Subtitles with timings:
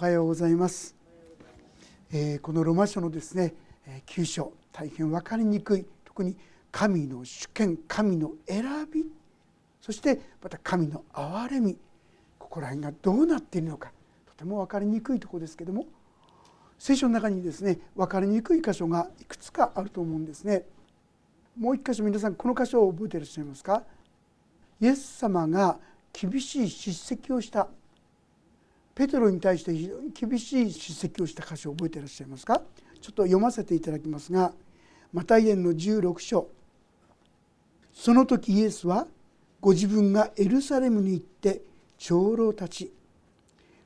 [0.00, 0.94] はようございます、
[2.12, 3.52] えー、このロマ書のですね
[4.06, 6.36] 9章大変分かりにくい特に
[6.70, 8.62] 神の主権神の選
[8.94, 9.06] び
[9.80, 11.76] そしてまた神の憐れみ
[12.38, 13.90] ここら辺がどうなっているのか
[14.24, 15.84] とても分かりにくいところですけども
[16.78, 20.64] 聖書の中にですね分かりにくい箇所がいくつかあると思うんですね。
[21.58, 23.82] もう一箇所皆さんこの箇所を覚えていらっしゃいますか？
[24.80, 25.80] イエス様が
[26.12, 27.66] 厳しい叱責をした
[28.98, 32.60] ペテロに対して非常に厳しい叱責をした箇所を覚えていらっしゃいますか？
[33.00, 34.50] ちょっと読ませていただきますが
[35.12, 36.48] マタイエンの16章。
[37.92, 39.06] その時イエスは
[39.60, 41.62] ご自分がエルサレムに行って
[41.96, 42.92] 長老たち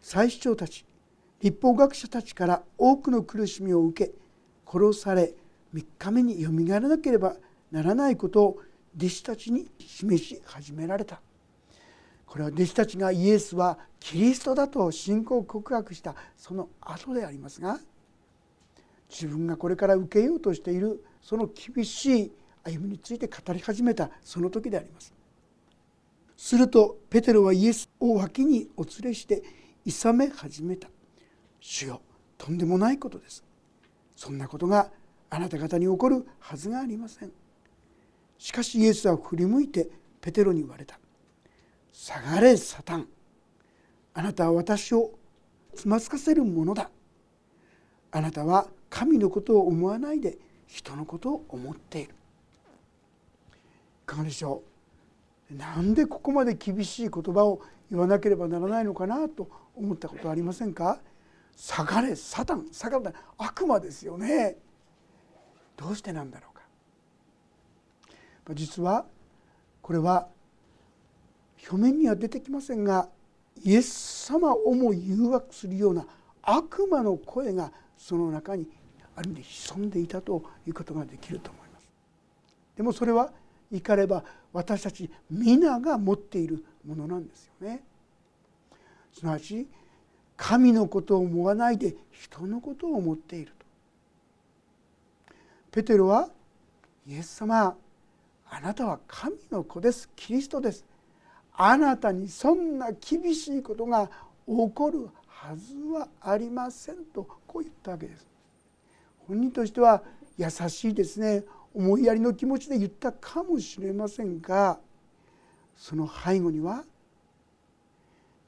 [0.00, 0.86] 祭司長たち
[1.42, 4.12] 立法学者たちから多くの苦しみを受け
[4.66, 5.34] 殺され
[5.74, 7.36] 3日目によみがえらなければ
[7.70, 8.58] ならないことを
[8.96, 11.20] 弟子たちに示し始められた。
[12.32, 17.78] これは弟子たちがイエスはキリストだと信仰告白したその後でありますが
[19.10, 22.32] 自分がこれから受けようとしているその厳しい
[22.64, 25.12] 歩みについて語り始めたその時であります。
[26.34, 29.42] するとペテロはイエスを脇にお連れして
[29.84, 30.88] 諌め始めた。
[31.60, 32.00] 主よ
[32.38, 33.44] とんでもないことです。
[34.16, 34.90] そんなことが
[35.28, 37.32] あなた方に起こるはずがありません。
[38.38, 39.90] しかしイエスは振り向いて
[40.22, 40.98] ペテロに言われた。
[41.92, 43.06] 下がれサタン。
[44.14, 45.12] あなたは私を
[45.74, 46.90] つまずかせるものだ。
[48.10, 52.10] あなたは神のことを思わないで人のことを思っている。
[52.10, 52.14] い
[54.06, 54.62] かがでしょ
[55.50, 55.54] う？
[55.54, 60.98] なんでここまで厳しい言葉を言わなければならないのかなと思ったことはありませんか？
[61.56, 62.66] 下がれサタン。
[62.72, 64.56] 下がれ悪魔ですよね。
[65.76, 66.62] どうしてなんだろうか。
[68.54, 69.06] 実は
[69.80, 70.28] これは
[71.68, 73.08] 表面には出てきませんが
[73.64, 76.06] イエス様をも誘惑するような
[76.42, 78.66] 悪魔の声がその中に
[79.14, 81.88] ある意味で潜んでいたということができると思います。
[82.76, 83.32] でもそれは
[83.70, 87.82] 怒れば私たち皆が持っているものなんですよね。
[89.12, 89.68] すなわち
[90.36, 93.66] 神のことを思わないで人のことを思っていると。
[95.70, 96.28] ペテロは
[97.06, 97.76] イエス様
[98.50, 100.84] あなたは神の子ですキリストです
[101.54, 104.10] あなたにそんな厳しいことが
[104.46, 108.26] 起こるはずはありませんとこう言ったわけです。
[109.28, 110.02] 本人としては
[110.38, 111.44] 優しいですね。
[111.74, 114.78] 思いやりの気持ちで言ったかもしれませんが
[115.74, 116.84] その背後には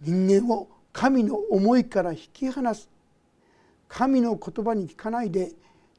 [0.03, 2.91] 人間を神の思いから引き離す
[3.89, 5.53] 神の言葉に聞かないで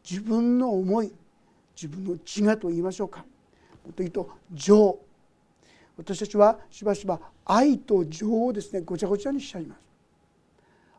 [0.08, 1.12] 自分の思い
[1.76, 3.20] 自分の自我と言いましょうか。
[3.20, 3.26] も
[3.92, 5.00] っと言うと情。
[5.98, 9.80] 私たちはしばしば愛と情をですねごちゃごちゃにしちゃいます。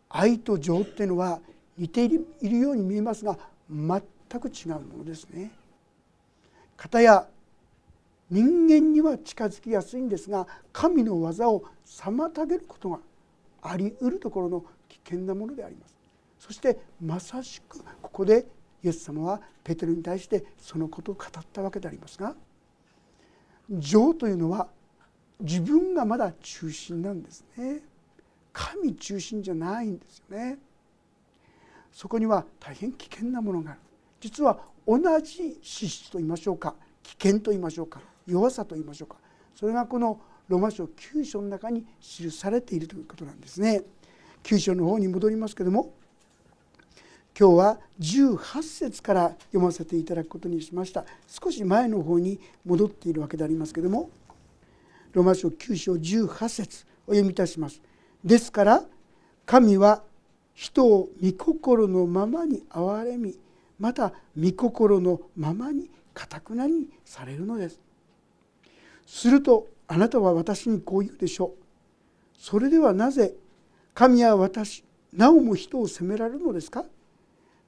[0.09, 1.41] 愛と情っていうのは
[1.77, 4.01] 似ているように見えますが全
[4.41, 5.51] く違うものですね。
[6.77, 7.27] 片や
[8.31, 12.99] 人間には近づきやすいんですが神の技を妨げることが
[13.62, 15.95] あり得るところの危険なものであります。
[16.39, 18.47] そしてまさしくここで
[18.83, 22.35] イエス様はペテロに対してそのことを語ったわけでありますが
[23.71, 24.69] 情というのは
[25.41, 27.83] 自分がまだ中心なんですね。
[28.53, 30.59] 神中心じゃないんですよね。
[31.93, 33.81] そこには大変危険なものがある。
[34.21, 36.75] 実は同じ資質と言いましょうか。
[37.03, 38.01] 危険と言いましょうか。
[38.27, 39.17] 弱さと言いましょうか。
[39.55, 43.83] それがこのロマ書9章の中に記されているということなんですね。
[44.43, 45.93] 9章の方に戻りますけども
[47.39, 51.05] 今日は18節から読ませていただくことにしました。
[51.27, 54.11] 少し前の方に戻っているわけでありますけども
[55.16, 57.81] ロマ書9章18節お読みいたします。
[58.22, 58.84] ですから
[59.47, 60.03] 神は
[60.53, 63.34] 人を御心のままに憐れみ
[63.78, 67.81] また御心のままにかたくなにされるのです。
[69.06, 71.65] するとあなたは私にこう言うでしょう。
[72.38, 73.32] それではなぜ
[73.94, 74.84] 神は私
[75.15, 76.85] なおも人を責められるのですか？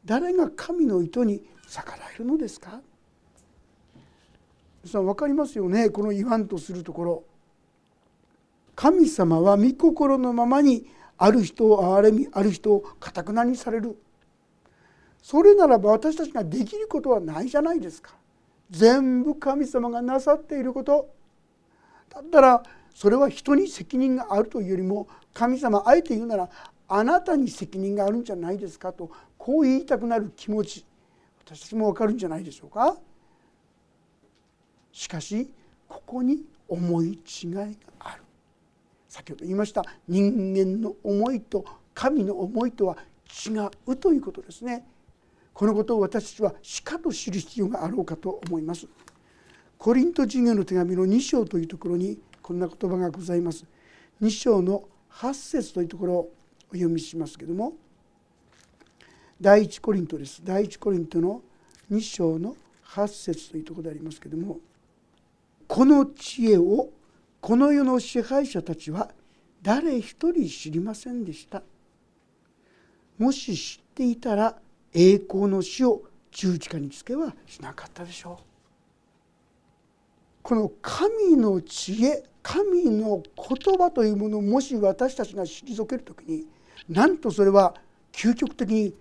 [0.05, 2.83] 誰が神の意図に逆らえるのですか？
[4.85, 7.25] 皆さん分かりますよねこの言わんとするところ。
[8.79, 13.99] 神様は御心のままにある人を憐れみある人をかたくなにされる。
[15.21, 18.15] それならば私たちができることはないじゃないですか。
[18.71, 21.09] 全部神様がなさっていること。
[22.09, 22.63] だったら
[22.95, 26.49] それは人に責任があるというよりも神様あえて言うなら
[26.87, 30.87] あなたに責任があるんじゃないですかとこう言いたくなる気持ち。
[31.45, 32.97] 私たちも分かるんじゃないでしょうか。
[34.93, 35.53] しかし
[35.89, 37.67] ここに思い違いが
[37.99, 38.23] ある。
[39.19, 42.97] 先ほど言いました人間の思いと神の思いとは
[43.47, 43.51] 違
[43.89, 44.87] うということですね。
[45.53, 48.87] このことを私たちはしかと知る必要があろうかと思います。
[49.77, 53.65] コリント人への手紙の2章というところにこんな言葉がございます。
[54.23, 56.33] 2章の8節というところを
[56.71, 57.73] お読みしますけども。
[59.41, 60.41] 第一コリントです。
[60.45, 61.43] 第一コリントの
[61.91, 62.55] 2章の
[62.85, 64.61] 8節というところでありますけども。
[65.67, 66.91] この知恵を
[67.41, 69.11] この世の支配者たちは
[69.63, 71.63] 誰一人知りませんでした。
[73.19, 74.57] もし知っていたら
[74.93, 78.45] 栄光の死を十字架につけはしなかったでしょう。
[80.43, 86.47] この神の知恵神の言葉というものをもし私たちが退ける時に
[86.89, 87.75] なんとそれは
[88.13, 88.95] 究極的に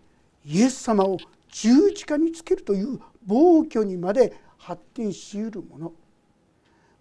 [0.46, 1.18] イエス様を
[1.50, 5.94] 十字架につけるという暴挙にまで発展しうるもの。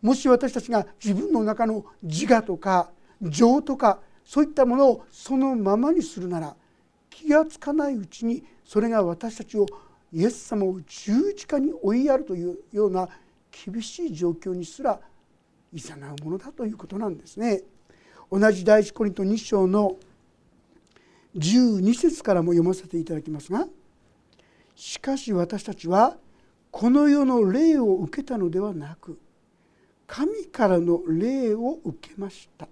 [0.07, 6.55] もし私たちが自分の中の自我とか情とかそういったものをそのままにするなら
[7.11, 9.67] 気が付かないうちにそれが私たちを
[10.13, 13.09] イエス様を十字架に追いやるというような
[13.51, 15.01] 厳しい状況にすら
[15.73, 17.63] いざなうものだということなんですね。
[18.31, 19.97] 同じ第一コリント2章の
[21.37, 23.67] 12節からも読ませていただきますが
[24.77, 26.17] 「しかし私たちは
[26.71, 29.19] この世の霊を受けたのではなく
[30.07, 32.69] 神からの霊を受けました」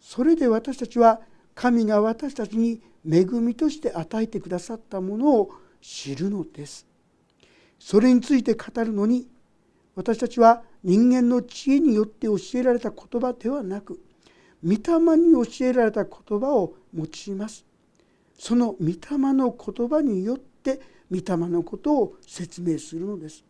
[0.00, 1.20] それで私たちは
[1.54, 5.50] 神が私たちに恵みとして与えてくださったものを
[5.80, 6.86] 知るのです。
[7.78, 9.28] それについて語るのに
[9.94, 14.00] 私たちは人間の知恵によって教えられた言葉ではなく
[14.62, 17.64] 御霊に教えられた言葉を用います。
[18.38, 18.96] その御霊
[19.32, 20.80] の言葉によって
[21.10, 23.44] 御霊のことを説明するのです。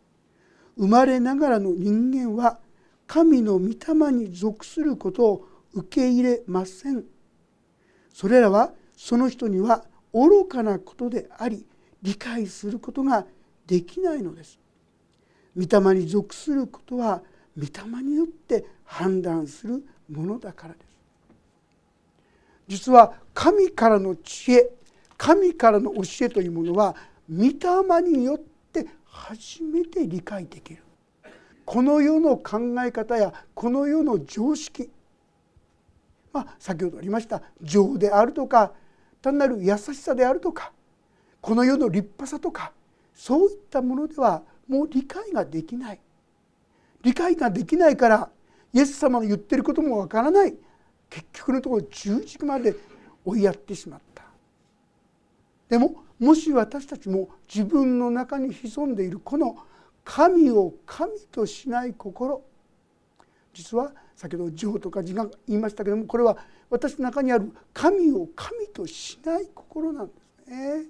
[0.77, 2.59] 生まれながらの人間は
[3.07, 7.05] 神の御霊に属することを受け入れません。
[8.13, 11.65] それらはその人には愚かなことであり
[12.01, 13.25] 理解することが
[13.65, 14.59] できないのです。
[15.55, 17.21] 御霊に属することは
[17.57, 20.85] 御霊によって判断するものだからです。
[22.67, 24.69] 実は神からの知恵
[25.17, 26.95] 神からの教えというものは
[27.29, 28.39] 御霊によっ
[28.71, 30.83] て初めて理解できる。
[31.67, 34.89] この世の考え方やこの世の常識。
[36.31, 38.71] まあ、先ほどありました情であるとか
[39.21, 40.71] 単なる優しさであるとか
[41.41, 42.71] この世の立派さとか
[43.13, 45.99] そういったものではもう理解ができない。
[47.03, 48.29] 理解ができないから
[48.71, 50.55] イエス様の言ってることもわからない。
[51.09, 52.75] 結局のところ十字まで
[53.25, 54.23] 追いやってしまった。
[55.67, 59.57] でももし私たちも自分の中に潜んでいるこの
[60.07, 62.41] 神を神としない心。
[63.53, 66.37] 実は先ほど情とか自我言いましたけどもこれは
[66.69, 70.13] 私の中にある神を神としない心なんで
[70.45, 70.85] すね。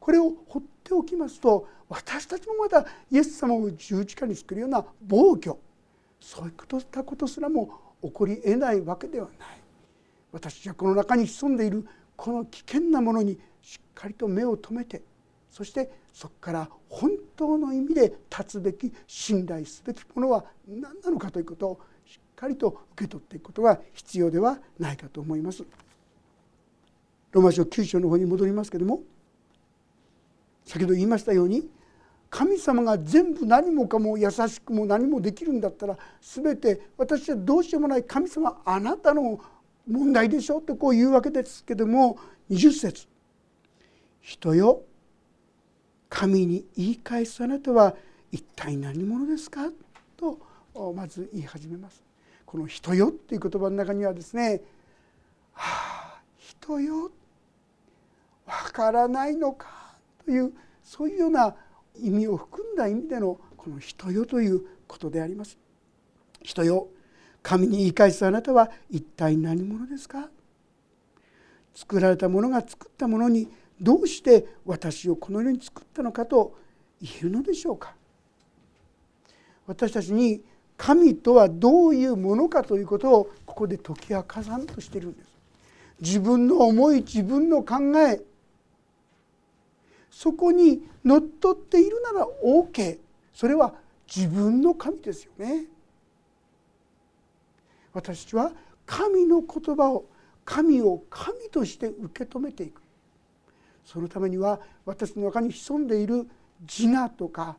[0.00, 5.54] これを放っておきますと私たちもまだイエス様を十字架に作るような暴挙。
[6.20, 7.70] そういったことすらも
[8.02, 9.60] 起こりえないわけではない。
[10.32, 11.86] 私はこの中に潜んでいる
[12.16, 15.02] この危険なものにしっかりと目を留めて
[15.50, 17.10] そしてそこから本
[17.40, 25.64] 当の意味で立つべき信頼すべきものは何なのかということをしっかりと受け取っていくことが必要ではないかと思います。
[27.32, 29.00] ローマ書9章の方に戻りますけども
[30.66, 31.70] 先ほど言いましたように
[32.28, 39.40] 神様が全部何もかも優しくも何もできるんだったら全て私はどうしようもない神様あなたの
[39.88, 42.18] 問題でしょってこう言うわけですけども
[42.50, 43.06] 20節
[44.20, 44.82] 人よ
[46.10, 47.94] 神に言い返すあなたは
[48.30, 49.70] 一体何者ですか?」
[50.18, 50.38] と
[50.94, 52.02] まず言い始めます。
[52.44, 54.60] この「人よ」っていう言葉の中にはですね
[55.54, 57.10] 「はあ人よ
[58.44, 60.52] わからないのか」という
[60.82, 61.54] そういうような
[61.96, 65.56] 意味を含んだ意味でのこの「人よ」ということであります。
[66.42, 66.88] 人よ
[67.42, 70.28] 神に言い返すあなたは一体何者ですか？
[71.74, 73.48] 作られたものが作ったものに
[73.80, 76.56] どうして私をこの世に作ったのかと
[77.00, 77.94] 言えるのでしょうか。
[79.66, 80.42] 私たちに
[80.76, 85.30] 神とはどういうものかということをここで解き明かさんとしているんです。
[86.00, 88.22] 自分の思い自分の考え
[90.10, 92.98] そこにのっとっているなら OK
[93.32, 93.74] それは
[94.14, 95.66] 自分の神ですよね。
[97.92, 98.52] 私たちは
[98.86, 100.04] 神の言葉を
[100.44, 102.79] 神を神として受け止めていく。
[103.84, 106.28] そのためには私の中に潜んでいる
[106.60, 107.56] 自我とか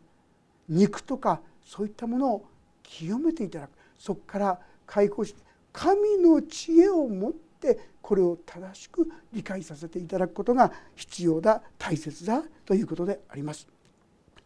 [0.69, 2.45] 肉とかそういったものを
[2.83, 13.67] 清めていただくそこから解放して神の知恵を持ってこれを正しく理解させていただくことが必要だ大切だということであります。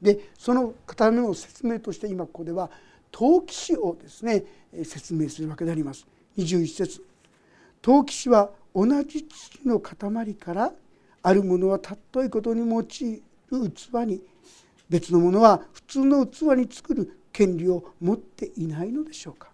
[0.01, 2.70] でその方の説明として今ここでは
[3.12, 4.44] 陶器師をですね
[4.84, 6.05] 説明するわけであります。
[6.38, 7.03] 21節
[7.82, 10.74] 陶器師は同じ土の塊から
[11.25, 14.22] あるものは尊いことに用いる器に
[14.88, 19.50] 別のものは普通の器に作る権利を持っていないのでしょうか、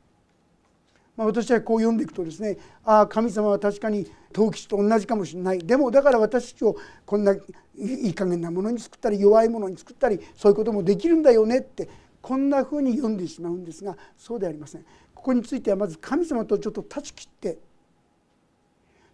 [1.15, 6.75] まあ、私はこう読んでいくとですねああ神様は確かに陶器師と同じかもしれないでもだから私たちを
[7.05, 7.39] こんない
[7.77, 11.87] い加減なものに作ったり弱いものに作ったりそういうこともできるんだよねって
[12.21, 14.85] こんなふうに読んでしまうんですがそうではありません。
[15.15, 17.59] ここについてはまず神様とちょっと断ち切って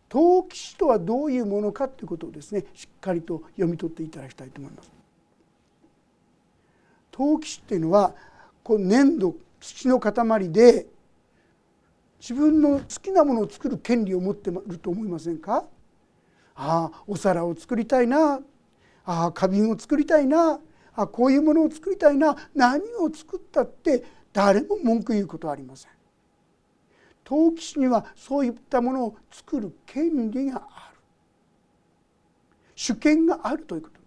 [0.09, 4.91] 陶器師とはどういうものかということをですねしっかりと読み取っていただきたいと思います。
[7.11, 8.13] 陶器師っていうのは
[8.63, 10.85] こう粘土土の塊で
[12.19, 15.65] 自分の好きなものを作る権利を持ってると思いませんか？
[16.55, 18.39] ああお皿を作りたいな
[19.05, 20.59] ああ花瓶を作りたいな
[20.95, 25.91] あこういうものを作りたいな何を作ったって誰も文句言うことはありません。
[27.27, 30.97] 陶器師にはそういったものを作る権利がある。
[32.73, 33.99] 主権があるということ。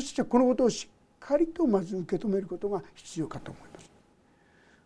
[0.00, 3.90] 私たちはこのことをしっかりとまず受け止めることが必要かと思います。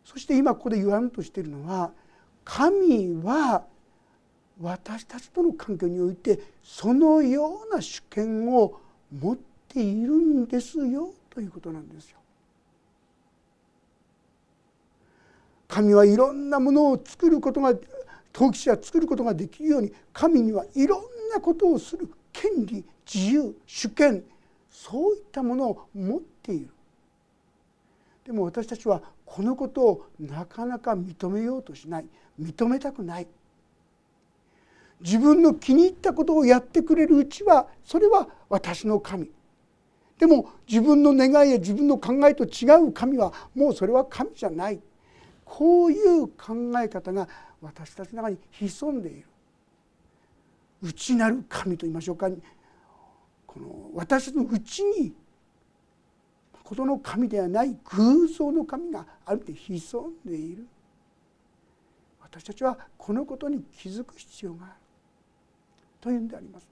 [0.05, 1.93] そして今ここで言わんとしているのは
[2.45, 3.65] 神は
[4.61, 8.81] 私たちとの関係においてそのような主権を
[9.17, 9.39] 持っ
[9.69, 12.18] ているんですよということなんですよ。
[15.69, 17.75] 神はいろんなものを作ることが
[18.33, 24.25] 陶器師は作ることができるように神にはいろんなことをする権利自由主権
[24.71, 26.69] そういったものを持っている。
[28.25, 32.07] でも私たちはこのことをなかなか認めようとしない。
[32.41, 33.27] 認めたくない。
[35.01, 39.31] 自分の気に入ったことをやってくれるうちはそれは私の神。
[40.19, 44.81] でも自分の願いや自分の考えと違う神はもうそれは神じゃない。
[45.49, 47.27] こういう考え方が
[47.63, 49.25] 私たちの中に潜んでいる。
[50.83, 52.29] 内なる神と言いましょうか。
[53.47, 55.15] この私のうちに
[56.63, 60.67] ことの神ではない偶像の神があるって潜んでいる。
[62.21, 64.75] 私たちはこのことに気づく必要がある。
[65.99, 66.69] というんであります。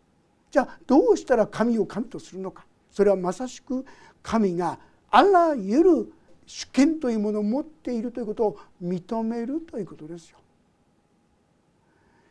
[0.50, 2.66] じゃあどうしたら神を神とするのか。
[2.90, 3.86] それはまさしく
[4.22, 4.78] 神が
[5.10, 6.12] あらゆる
[6.46, 10.38] 主権というものを持っているということを認めるということですよ。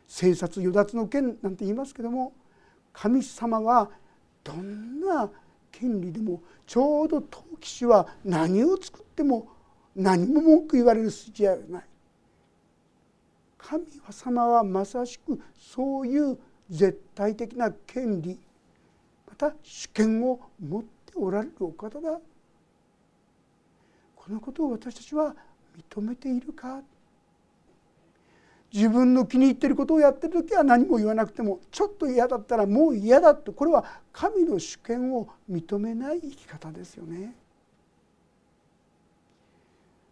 [0.08, 2.32] 生殺与奪の権なんて言いますけども
[2.92, 3.90] 神様は
[4.42, 5.28] どんな
[5.72, 9.48] 権利でもちょうど陶器師は何を作っても
[9.94, 11.84] 何も文句言われる筋合いはない。
[13.58, 16.38] 神様はまさしくそういう
[16.70, 18.38] 絶対的な権利
[19.26, 22.20] また主権を持っておられるお方だ
[24.26, 25.36] このことを私たちは
[25.94, 26.80] 認めているか？
[28.72, 37.36] 自分の気に入ってることをやってる時は何も言わなくてもちょっと嫌だったらもう嫌だとこれは神の主権を認めない生き方ですよね。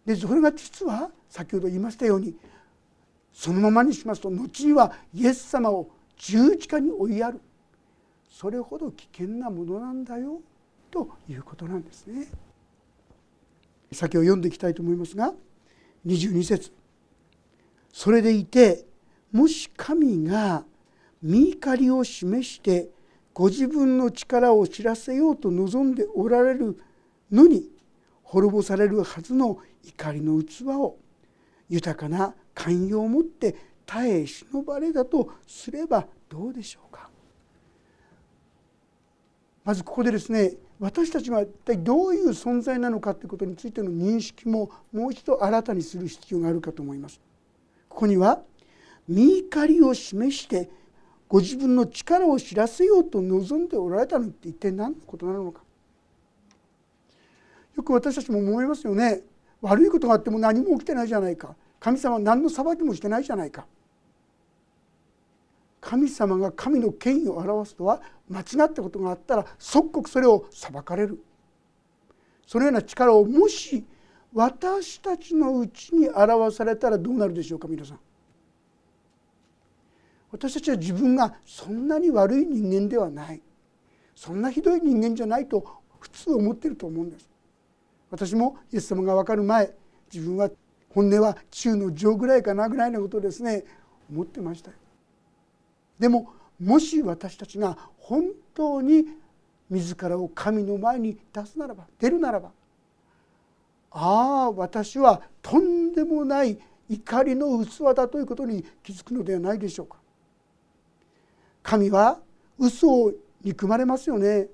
[0.05, 2.37] でそれが実は先ほど言いましたように
[3.33, 7.41] そのままにしますと後にはイエス様を十字架に追いやる
[8.29, 10.39] それほど危険なものなんだよ
[10.89, 12.27] ということなんですね。
[13.95, 15.33] 先を読んでいきたいと思いますが
[16.05, 16.71] 22節。
[17.91, 18.85] それでいて
[19.31, 20.65] もし神が
[21.21, 22.89] 見怒りを示して
[23.33, 26.77] ご自分の力を知らせようと望んでおられる
[27.31, 27.69] のに
[28.23, 30.97] 滅ぼされるはずの怒りの器を
[31.69, 37.09] 豊かな寛容をもって耐え忍ばれたとすればどうでしょうか。
[39.63, 47.21] まずここでですね私たちが一体どういう存在なのかということについての認識ももう一度新たにする必要があるかと思います。
[47.87, 48.41] ここには
[49.07, 50.69] 見怒りを示して
[51.27, 55.61] ご自分の力を知らせようと望んでおられたのって一体何のことなのか。
[57.75, 59.21] よく私たちも思いますよね。
[59.61, 61.55] 悪いことがあっても何も起きてないじゃないか。
[61.79, 63.65] 神様は何の裁きもしてないじゃないか。
[65.85, 71.23] 神様が神の権威を表すとは間違ったことがあったら即刻それを裁かれる。
[72.47, 73.85] そのような力をもし
[74.33, 77.99] 私たちのうちに表されたらどうなるでしょうか皆さん。
[80.31, 83.41] 私たちは自分がそんなに悪い人間ではない。
[84.15, 85.63] そんなひどい人間じゃないと
[85.99, 87.29] 普通思ってると思うんです。
[88.09, 89.71] 私もイエス様が分かる前
[90.11, 90.49] 自分は
[90.89, 93.63] 本音は中の上ぐらいかなぐらいのことをですね
[94.09, 94.77] 思ってましたよ。
[95.99, 99.05] でももし私たちが本当に
[99.69, 102.51] 自らを神の前に出すならば出るならば
[103.91, 106.59] ああ私はとんでもない
[106.89, 109.97] 怒りの器だということに気づくのではないでしょうか。
[111.63, 112.19] 神は
[112.59, 113.11] 嘘を
[113.41, 114.47] 憎まれますよね。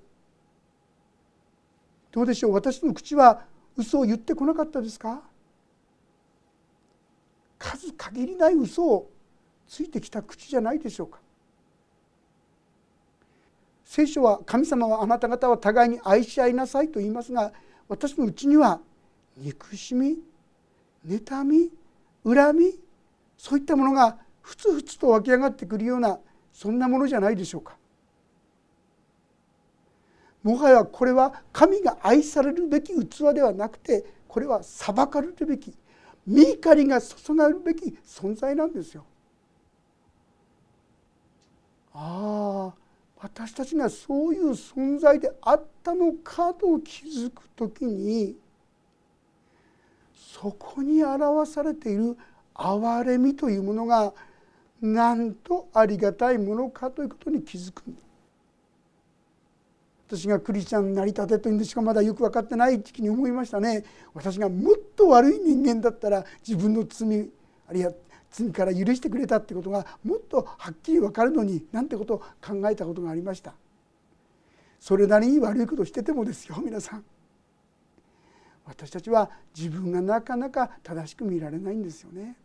[2.12, 2.54] どうでしょう？
[2.54, 3.42] 私の口は
[3.76, 5.22] 嘘を言ってこなかったですか？
[7.58, 9.10] 数限りない嘘を
[9.68, 11.20] ついてきた口じゃないでしょうか。
[13.94, 17.52] 聖書は神様はあなた方は互いに愛し合いなさいと言いますが
[17.90, 18.80] 私のうちには
[19.36, 20.18] 憎しみ
[21.06, 21.70] 妬み
[22.24, 22.80] 恨み
[23.38, 26.18] そういったものがふつふつと湧き上がってくるような
[26.54, 27.76] そんなものじゃないでしょうか。
[30.42, 35.76] もはやこれは神が愛されるべき器ではなくてこれは裁かれるべき
[36.26, 39.04] 御怒りが注がれるべき存在なんですよ。
[41.94, 42.82] ああ
[43.22, 48.36] 私たちがそういう存在であったのかと気づく時に
[50.16, 52.18] そこに表されている
[52.56, 54.12] 憐れみというものが
[54.82, 57.84] なんとありがたいものかということに気づく
[60.08, 63.86] 私がクリスチャンになりたてというんでしかまだよく分かってない時期に思いましたね。
[64.14, 67.30] 私がもっと悪い人間だったら自分の罪
[67.70, 67.94] あるいは
[68.32, 73.54] 罪から許してくれたってことがもっとはっきり分かるのになんてことを考えたことがありました。
[74.80, 77.04] それなりに悪いことしててもですよ皆さん。
[78.66, 82.36] 私たちは自分がなかなか正しく見られないんですよね。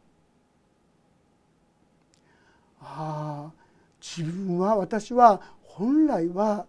[2.80, 3.52] ああ
[4.00, 6.66] 自分は私は本来は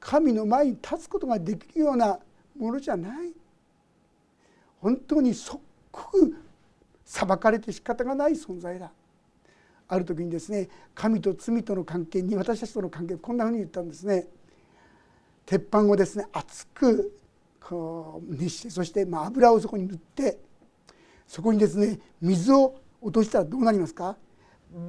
[0.00, 2.18] 神の前に立つことができるような
[2.56, 3.32] ものじゃない。
[4.80, 6.36] 本当に即刻
[7.10, 8.92] 裁かれて仕方がない存在だ。
[9.88, 14.26] ある時にですね神と罪との関係に私たちとの関係こんなふうに言ったんですね。
[15.46, 17.18] 鉄板をですね熱く
[17.58, 20.38] こう熱してそしてま油をそこに塗って
[21.26, 24.18] そこにですね水を落としたらどうなりますか？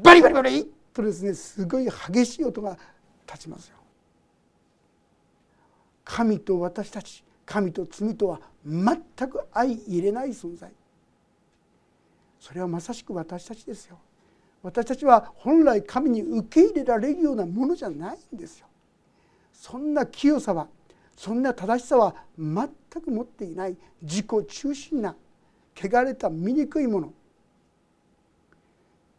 [0.04, 2.78] バリバリバリとですねすごい激しい音が
[3.26, 3.78] 立ちますよ。
[6.04, 8.98] 神と私たち神と罪とは全
[9.30, 10.70] く相入れない存在。
[12.40, 14.00] それはまさしく私たちですよ。
[14.64, 18.68] 私たちは本来神に受け入れられるようなものじゃないんですよ。
[19.54, 20.68] そんな清さは
[21.16, 22.70] そんな正しさは全
[23.02, 23.78] く持っていない。
[24.02, 25.16] 自己中心な
[25.76, 27.14] 汚れた醜いもの。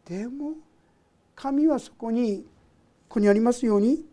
[0.05, 0.53] でも
[1.35, 2.43] 神はそこに
[3.07, 4.03] ここにありますように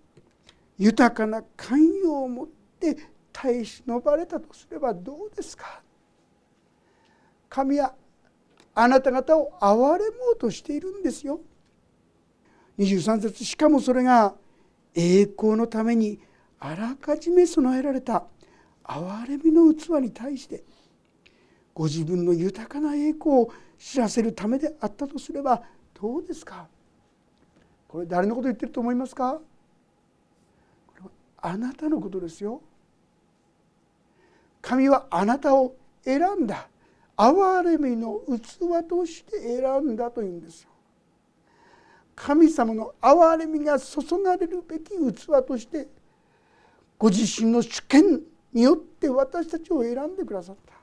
[0.76, 2.46] 豊かな寛容を持っ
[2.78, 2.96] て
[3.32, 5.82] 耐え忍ばれたとすればどうですか？
[7.48, 7.94] 神は
[8.80, 11.40] あなた方を憐れもうとしているんですよ。
[12.78, 14.36] 23節しかもそれが
[14.94, 16.20] 栄光のために
[16.60, 18.26] あらかじめ備えられた。
[18.84, 20.62] 憐れみの器に対して。
[21.74, 25.60] ご自分の豊かな栄光を知らせるためであったとすれば
[26.00, 26.68] どうですか？
[27.88, 29.40] これ誰のこと言ってると思いますか？
[30.86, 32.62] これはあなたのことですよ。
[34.62, 36.68] 神はあなたを選んだ。
[37.18, 40.70] 憐れみの器として選んだというんですよ。
[42.14, 45.88] 神様の憐れみが注がれるべき器として
[46.96, 48.20] ご自身の主権
[48.52, 50.74] によって私たちを選んでくださった。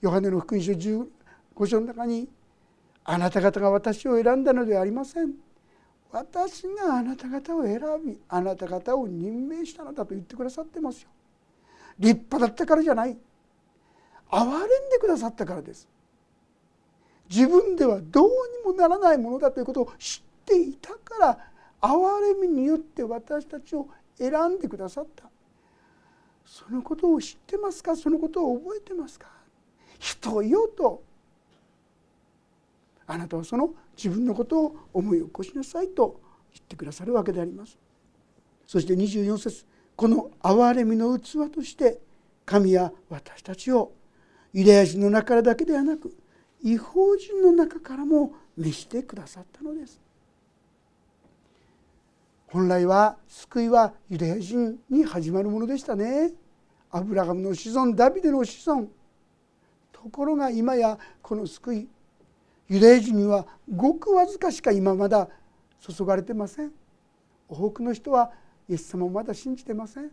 [0.00, 1.06] ヨハネの福音書15
[1.66, 2.28] 章の中に
[3.04, 5.34] 「あなた方が私を選んだのではありません」
[6.10, 11.10] 「私があなた方を選びあなた方を任命したのだ」と言ってくださってますよ。
[11.98, 13.18] 立派だったからじゃない
[14.34, 15.88] 憐れんでくださったからです。
[17.30, 18.32] 自分ではどうに
[18.64, 21.38] もならないものだということを知っていたから
[21.80, 25.24] 憐れみによって私たちを選んでくださった。
[26.44, 27.96] そのことを知ってますか？
[27.96, 29.28] そのことを覚えてますか？
[29.98, 31.02] 人よと。
[33.06, 36.20] あなたはその自分のことを思い起こしなさいと
[36.52, 37.78] 言ってくださるわけであります。
[38.66, 41.98] そして24節この憐れみの器として
[42.44, 43.92] 神は私たちを
[44.54, 46.16] ユダヤ人の中からだけではなく
[46.62, 50.00] 違法人の中からも召してくださったのです。
[52.46, 56.32] 本来は救いはユダヤ人に始まるものでしたね。
[56.92, 58.86] アブラハムの子孫ダビデの子孫。
[59.92, 61.88] ところが今やこの救い
[62.68, 65.28] ユダヤ人にはごくわずかしか今まだ
[65.80, 66.70] 注がれてません。
[67.48, 68.30] 多くの人は
[68.68, 70.10] イエス様をまだ信じてません。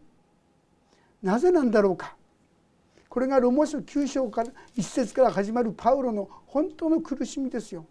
[1.21, 2.15] なぜなんだろうか。
[3.11, 7.85] これがロモ書9章から1節から始まるパウロの本当の苦しみですよ。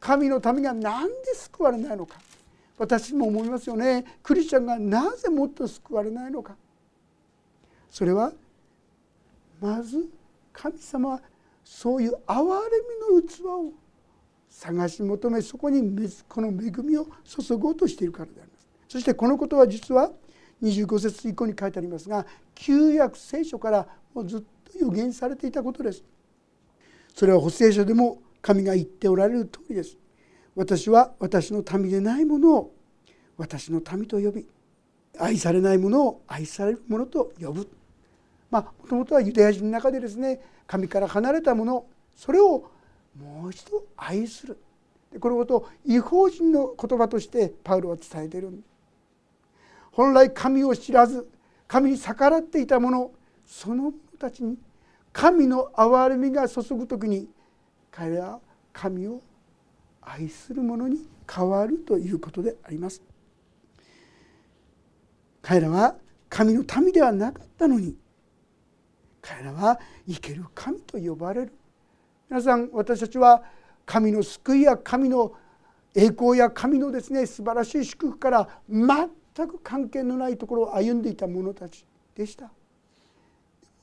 [0.00, 2.16] 神の民が何で救われないのか。
[2.78, 4.06] 私も思いますよね。
[4.22, 6.56] クリスチャンがなぜもっと救われないのか。
[7.90, 8.32] それは
[9.60, 10.08] まず
[10.50, 11.20] 神様は
[11.62, 13.72] そういう憐れみの器を
[14.48, 15.82] 探し求めそこに
[16.26, 18.66] この恵みを注ごうとしているからであります。
[18.88, 20.10] そしてこのことは実は
[20.62, 26.04] 25節以降に書いてありますが旧約聖書からもうずっと予言されていたことです。
[27.14, 29.98] それは補正書でも神が言っておられる通りです。
[30.54, 32.74] 私は私の民でないものを
[33.36, 34.46] 私の民と呼び
[35.18, 37.68] 愛されないものを愛されるものと呼ぶ。
[38.50, 42.70] まあもともとはユダヤ人の中でですね神から離れたものそれを
[43.18, 44.58] もう一度愛する。
[45.20, 48.71] このことを違法人の言葉としてパウロは伝えているんです。
[49.92, 51.28] 本来神を知らず
[51.68, 53.10] 神に逆らっていた者
[53.46, 54.56] その者たちに
[55.12, 57.28] 神の憐れみが注ぐ時に
[57.90, 58.40] 彼らは
[58.72, 59.20] 神を
[60.00, 63.02] 愛する者に変わるということであります。
[65.42, 65.96] 彼らは
[66.28, 67.94] 神の民ではなかったのに
[69.20, 69.78] 彼らは
[70.08, 71.52] 生ける神と呼ばれる。
[72.30, 73.42] 皆さん私たちは
[73.84, 75.32] 神の救いや神の
[75.94, 82.50] 栄光や神のですね素晴らしい祝福から全全く関係のないところを歩んでいた者たちでした。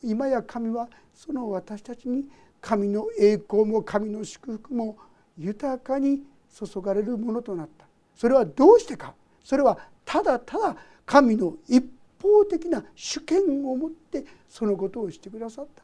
[0.03, 2.25] 今や神はその私たちに
[2.61, 4.97] 神の栄光も神の祝福も
[5.37, 7.85] 豊かに注がれるものとなった。
[8.15, 9.13] それはどうしてか。
[9.43, 11.83] それはただただ神の一
[12.21, 15.83] 方的な主権を持ってそのことをしてくださった。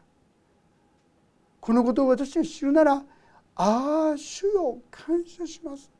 [1.59, 3.03] このことを私が知るなら
[3.55, 5.94] ああ主よ感謝します。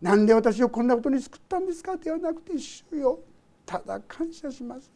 [0.00, 3.18] なんで私をこんなことに救ったんですかではなくて主よ。
[3.66, 4.90] ただ感謝します。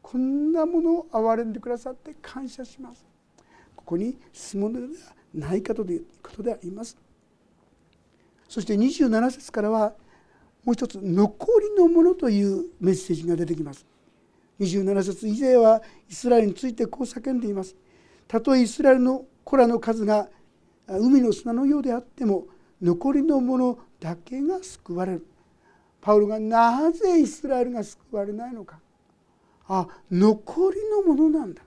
[0.00, 3.04] こんなものを憐れんでくださって感謝します。
[3.76, 6.96] ここに住むのではないかということであります。
[8.48, 9.94] そして27節からは
[10.64, 13.86] もう一つ「残りのもの」というメッセージが出てきます。
[14.60, 17.76] 27節以前はイスラエルについてこう叫んでいます。
[18.26, 20.28] たとえイスラエルの子らの数が
[20.86, 22.46] 海の砂のようであっても
[22.80, 25.26] 残りのものだけが救われる。
[26.00, 28.80] パウロがなぜイスラエルが救われないのか。
[29.68, 31.62] あ残りのものなんだ。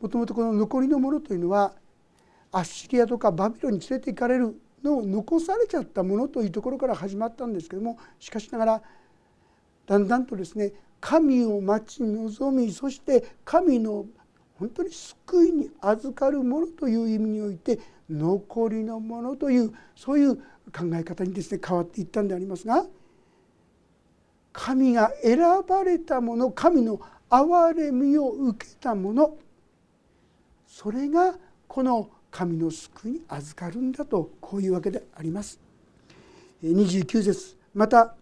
[0.00, 1.72] もともとこの残りのものというのは
[2.50, 8.82] アッシリアとかバビロに連れて行かれるのを残されちゃったものというところから始まったんですけどもしかしながら
[9.86, 14.06] だんだんとですね神を待ち望みそして神の
[14.58, 17.78] 本当に救いに預かるものという意味において
[18.10, 20.42] 残りのものというそういう考
[20.94, 22.84] え方にですね変わっていったんでありますが
[24.52, 29.36] 神が選ばれたもの神の憐れみを受けたもの
[30.66, 31.36] それが
[31.68, 35.58] この神の救いに預かるんだとこういうわけであります。
[36.62, 38.14] 29節また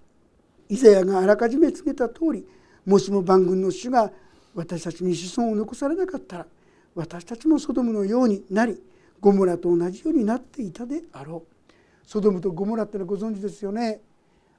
[0.69, 2.47] イザヤがあらかじめ告げた通り
[2.87, 4.11] もしも万軍の主が
[4.55, 6.47] 私たちに子孫を残されなかったら
[6.95, 8.81] 私たちもソドムのようになり
[9.21, 11.73] ゴモラと同じようになっていたであろう。
[12.07, 14.01] ソドムとゴモラってのはご存知ですよね。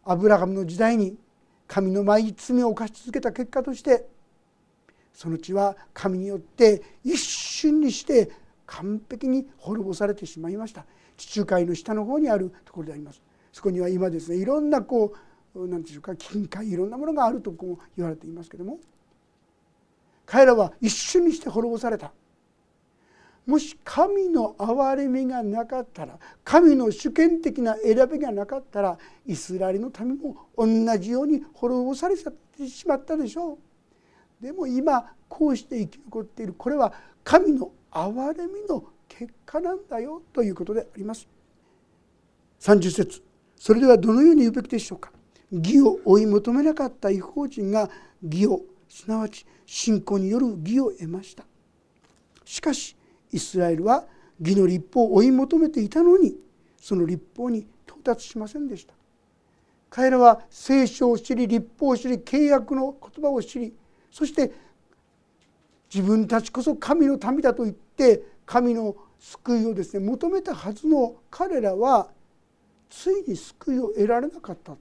[0.04, 1.17] アブラハムの時代に
[1.67, 4.06] 神の前に罪を犯し続けた結果として
[5.13, 8.32] その地は神によって一瞬にして
[8.65, 10.86] 完璧に滅ぼされてしまいました
[11.17, 15.13] 地中海の下の方にあるところでありますそこには今ですねいろんなこ
[15.54, 18.80] う何でしょうか金塊いろんなものがあるとこう言われていますけども
[20.26, 22.12] 彼らは一瞬にして滅ぼされた
[23.49, 34.43] もし神の憐れみがなかったら神の主権的な選びがなかったらイスラエルの民も同じように滅ぼされてしまったでしょう。
[34.43, 41.27] でも今こうして生き残っているこれは神の憐れみの結果なんだよということであります。
[42.59, 43.23] 30節。
[43.55, 45.12] それではどのように言うべきでしょうか。
[45.51, 47.89] 義を追い求めなかった違法人が
[48.21, 51.45] 義をすなわち信仰による義を得ました。
[52.45, 52.95] しかし
[53.32, 54.06] イスラエルは
[54.39, 56.36] 義の立法を追い求めていたのに
[56.78, 58.94] その立法に到達しませんでした。
[59.89, 63.74] 彼らは聖書を知り立法を知り契約の言葉を知り
[64.12, 64.52] そして
[65.94, 72.10] 自分たちこそ神の民だと言って神の救いをですね求めたはずの彼らは
[72.89, 74.76] ついに救いを得られなかった。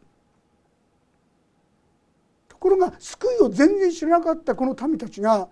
[2.49, 5.49] ところが救いを全然知らなかったこの民たちが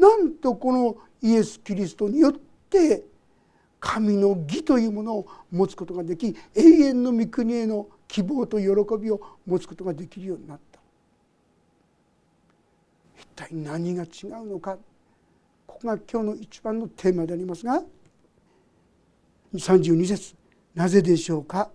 [0.00, 2.32] なんとこのイエス・キリストによっ
[2.70, 3.04] て
[3.78, 8.66] 神の義というものを持つことができ永遠の御国への希望と喜
[8.98, 10.80] びを持つことができるようになった。
[13.18, 14.78] 一体何が違うのか。
[15.66, 17.82] ここが今日の一番のテーマでありますが
[19.54, 20.34] 32節
[20.74, 21.70] なぜでしょうか。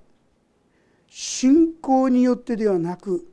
[1.10, 3.28] 信仰によってではなく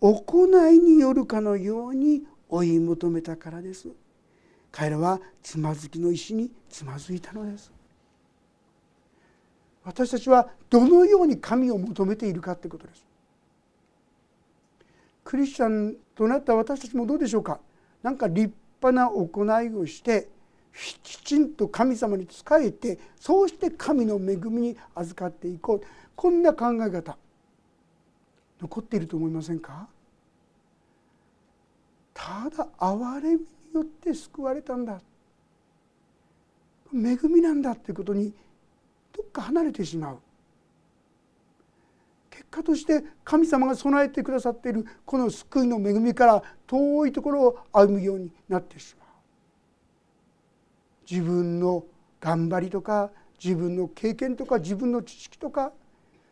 [0.00, 3.88] 行いによるかのように追い求めたからです。
[4.76, 7.72] 彼らはつまずきの石につまずいたのです。
[9.82, 13.06] 私たちはどのように神を求めているかということです。
[15.24, 17.58] クリスチャンとなった私たちもどうでしょうか。
[18.02, 20.28] 何か立派な行いをして
[21.02, 25.86] きちんと神様に仕えてそうして神の恵みに預かっていこう。
[26.14, 27.16] こんな考え方。
[28.60, 29.88] 残っていると思いませんか。
[32.12, 35.00] ただ憐れみよって救われたんだ。
[36.92, 38.32] 恵みなんだということに
[39.12, 40.18] どっか離れてしまう。
[42.30, 49.08] 結果として神様が備えてくださっているこの救いの恵みから遠いところを歩むようになってしまう。
[51.10, 51.84] 自分の
[52.20, 53.10] 頑張りとか
[53.42, 55.72] 自分の経験とか自分の知識とか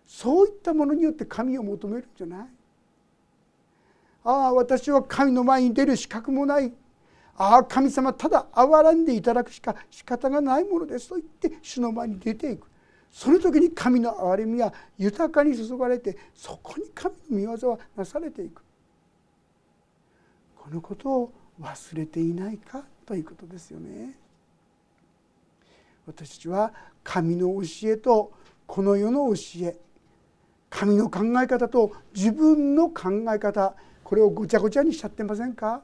[0.06, 2.48] そういったものによって神を求めるんじゃない。
[4.24, 6.72] ああ私は神の前に出る資格もない。
[7.36, 12.68] ああ神様ただ憐らんでいただくしか仕方がないものですと言って主の前に出ていく。
[13.10, 18.62] その時に神の憐れみは豊かに注がれてそこに神の御業はなされていく。
[20.56, 24.18] このことを忘れていないかということですよね。
[26.06, 28.32] 私たちは神の教えと
[28.66, 29.76] この世の教え
[30.70, 35.82] 神の考え方と自分の考え方これをごちゃごちゃにしちゃってませんか？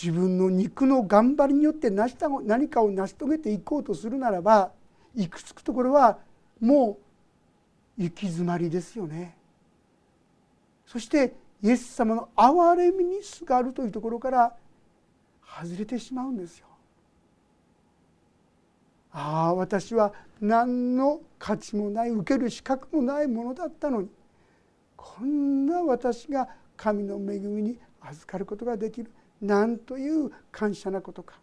[0.00, 4.70] 自分の肉の頑張りによって成した何かを成し遂げていこうとするならば
[5.16, 6.18] 行くつくところは
[6.60, 6.98] も
[7.98, 9.36] う行き詰まりですよね。
[10.86, 14.54] そしてイエス様の憐れみにすがるというところから
[15.42, 16.68] 外れてしまうんですよ。
[19.10, 24.10] ああ私は何の価値もない受ける資格もないものだったのに
[24.94, 31.38] こんな私が神の恵みに預かることができるなんという感謝なことか。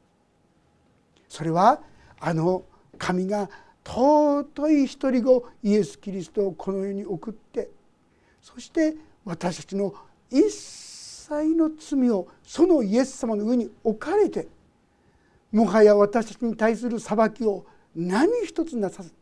[1.27, 1.81] それは
[2.19, 2.63] あの
[2.97, 3.49] 神が
[3.83, 7.69] 尊い一人子イエス・キリストをこの世に送って
[8.41, 9.93] そして私たちの
[10.31, 14.47] 一切の罪をそのイエス様の上に置かれて
[15.51, 19.13] もはや私たちに対する裁きを何一つなさず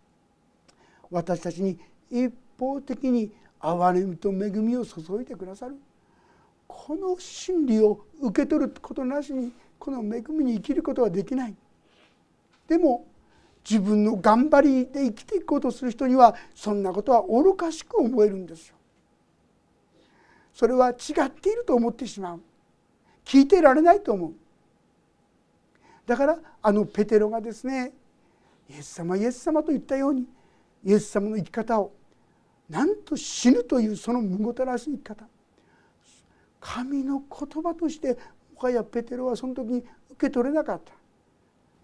[1.11, 1.77] 私たちに
[2.09, 5.75] 一方的に憐れみと恵みを注いでくださる。
[6.75, 11.55] この真理を受け取ることなしにこの恵みに生きることはできない。
[12.67, 13.05] でも
[13.63, 18.75] 自分の頑張りで生きていこうとする人にはそんなことは愚かしく思えるんですよ。
[20.51, 20.93] それは違
[21.25, 22.41] っていると思ってしまう。
[23.23, 24.33] 聞いてられないと思う。
[26.07, 27.93] だからあのペテロがですね
[28.67, 30.25] イエス様イエス様と言ったように
[30.83, 31.93] イエス様の生き方を
[32.67, 35.32] なんと死ぬというそのむごたらしい生き方。
[36.65, 38.17] 神の言葉として
[38.55, 40.93] もはやペテロはその時に受け取れなかった。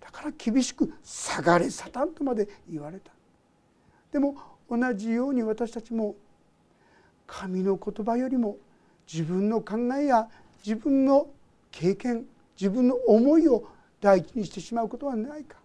[0.06, 3.12] だから厳しく「下がれサタン」とまで言われた。
[4.14, 4.38] でも
[4.70, 6.16] 同じように私たちも
[7.28, 8.58] 神の言葉よりも
[9.12, 10.30] 自分の考えや
[10.66, 11.28] 自分の
[11.72, 12.26] 経験
[12.60, 13.68] 自分の思いを
[14.00, 15.58] 第一にしてしまうことはないか。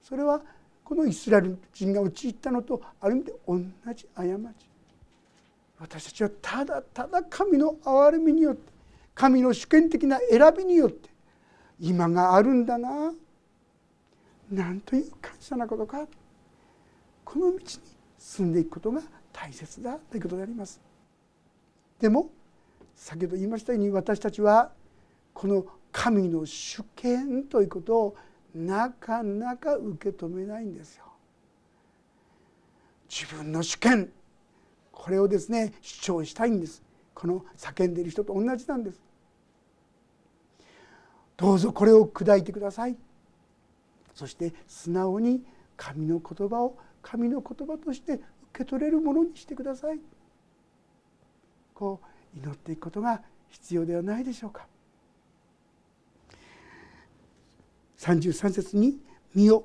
[0.00, 0.40] それは
[0.84, 4.70] このイスラエル人が陥ったのとある意味で同じ過ち。
[5.78, 8.72] 私たちはただただ神の憐れみによって
[9.14, 11.08] 神の主権的な選びによって
[11.80, 13.12] 今があるんだな。
[14.50, 16.06] なんという感謝なことか。
[17.24, 17.60] この道に
[18.18, 20.80] 進んでいくことが大切だということであります。
[21.98, 22.30] でも
[22.94, 24.70] 先ほど言いましたように私たちは
[25.34, 28.16] この神の主権ということを
[28.54, 31.04] なかなか受け止めないんですよ。
[33.08, 34.10] 自分の主権
[34.96, 36.82] これをですね主張したいんです。
[37.14, 39.00] この叫んでいる人と同じなんです。
[41.36, 42.96] どうぞこれを砕いてください。
[44.14, 45.44] そして素直に
[45.76, 48.22] 神の言葉を神の言葉として受
[48.54, 50.00] け取れるものにしてください。
[51.74, 52.00] こ
[52.34, 54.66] う祈っていくことが必要ではないでしょうか。
[57.98, 58.98] 33節に
[59.34, 59.64] 「見よ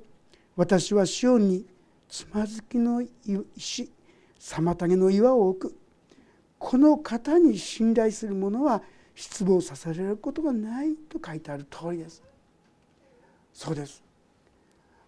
[0.57, 1.65] 私はシオンに
[2.09, 3.01] つまずきの
[3.55, 3.89] 石
[4.41, 5.75] 妨げの岩を置く。
[6.57, 8.81] この方に信頼する者は
[9.13, 12.23] 失望させられることがないと書いてある通りです。
[13.53, 14.03] そうです。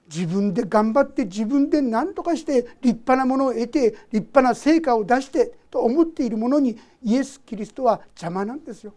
[0.07, 8.93] 自分で頑張って自分で何とかして立派なものを得て立派な成果を出してと思っているものにイエス・キリストは邪魔なんですよ。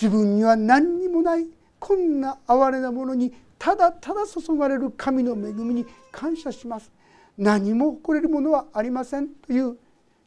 [0.00, 1.46] 自分には何にもない
[1.78, 6.90] こんな哀れなものにただただ注がれる神の恵みに感謝します。
[7.38, 9.76] 何も誇れるものはありませんという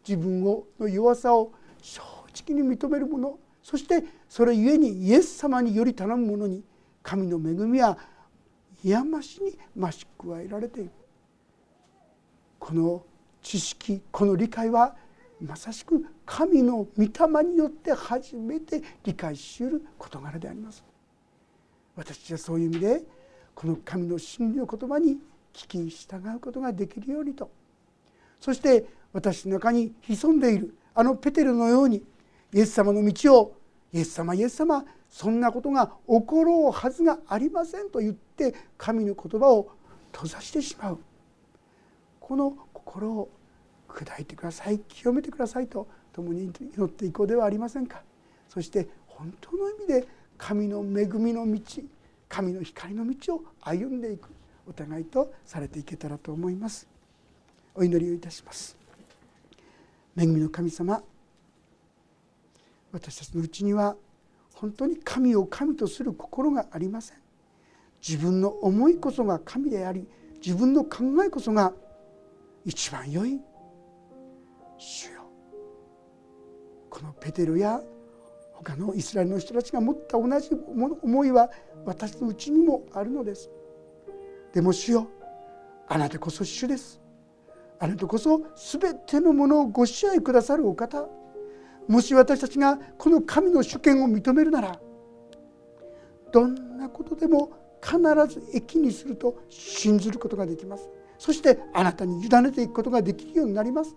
[0.07, 2.01] 自分をの弱さを正
[2.47, 6.63] 直に認める者そしてそれゆえにイエス様により頼む者に
[7.03, 7.97] 神の恵みは
[8.83, 10.91] 癒ましに増し加えられている。
[12.59, 13.03] この
[13.41, 14.95] 知識この理解は
[15.41, 20.83] まさしく神の御霊によって初めて理解しうる事柄であります。
[21.95, 23.03] 私はそういう意味で
[23.55, 25.17] この神の真理の言葉に
[25.53, 27.49] 聞き従うことができるようにと。
[28.39, 32.03] そして私の中に潜んでいるあのペテルのように
[32.53, 33.55] イエス様の道を
[33.91, 39.71] イエス様イエス様そんなことが起ころうはずがありませんと言って神の言葉を
[40.11, 40.99] 閉ざしてしまう。
[42.19, 43.29] この心を
[43.87, 48.03] 砕いてください清めてくださいと共に祈っていこうではありませんか。
[48.47, 50.07] そして本当の意味で
[50.37, 51.59] 神の恵みの道
[52.29, 54.29] 神の光の道を歩んでいく。
[54.69, 56.87] お互いとされていけたらと思います。
[57.73, 58.77] お祈りをいたします。
[60.15, 61.01] 恵みの神様
[62.91, 63.95] 私たちのうちには
[64.53, 67.17] 本当に神を神とする心がありません。
[68.07, 70.07] 自分の思いこそが神であり
[70.45, 71.73] 自分の考えこそが
[72.63, 73.39] 一番良い
[74.77, 75.21] 主よ。
[76.89, 77.81] このペテロや
[78.53, 80.49] 他のイスラエルの人たちが持った同じ
[81.01, 81.49] 思いは
[81.85, 83.49] 私のうちにもあるのです。
[84.53, 85.07] でも主よ
[85.87, 87.01] あなたこそ主です。
[87.79, 91.07] あなたこそ全てのものをご支配くださるお方。
[91.87, 94.79] もし私たちがこの神の主権を認めるなら
[96.31, 100.89] どんなことでも必ず益にすると信ずることができます。
[101.17, 103.95] そしてあなたに委ねていくことができるようになります。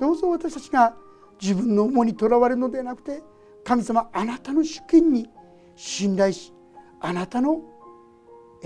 [0.00, 0.96] どうぞ私たちが
[1.40, 3.22] 自分の思いにとらわれるのではなくて
[3.64, 5.28] 神様あなたの主権に
[5.76, 6.52] 信頼し
[7.00, 7.60] あなたの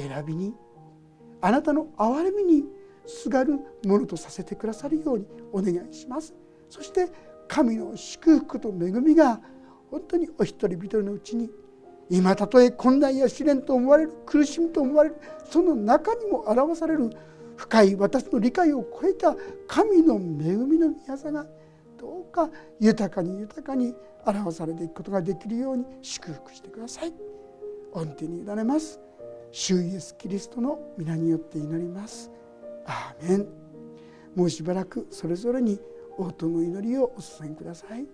[0.02, 0.54] 選びに
[1.40, 2.64] あなたの憐れみに
[3.06, 6.34] すがるものとさせてくださるようにお願いします
[6.68, 7.08] そして
[7.48, 9.40] 神の祝福と恵みが
[9.90, 11.50] 本当にお一人一人のうちに
[12.11, 15.16] 今たとえ困難や試練と思われる苦しみと思われる
[15.50, 17.11] その中にも表される
[17.56, 19.34] 深い私の理解を超えた
[19.66, 21.46] 神の恵みの宮座が
[21.98, 27.12] どうか豊かに豊かに表されていくことができるように祝福してください。
[27.92, 29.07] 御手に委ねます。
[29.50, 32.30] 主イエスキリストの皆によって祈ります。
[32.87, 33.48] アーメン
[34.34, 35.80] もうしばらくそれぞれに
[36.16, 38.06] 応答の祈りをお捧げください。